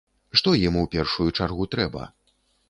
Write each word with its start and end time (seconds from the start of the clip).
Што 0.39 0.53
ім 0.67 0.79
у 0.83 0.85
першую 0.95 1.27
чаргу 1.37 1.69
трэба? 1.77 2.09